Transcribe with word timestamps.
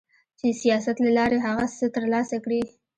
چي 0.39 0.47
د 0.51 0.57
سياست 0.61 0.97
له 1.05 1.11
لارې 1.17 1.37
هغه 1.47 1.65
څه 1.77 1.85
ترلاسه 1.95 2.35
کړي 2.45 2.61